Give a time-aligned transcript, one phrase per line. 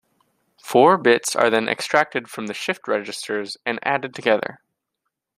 [0.59, 4.59] Four bits are then extracted from the shift registers and added together.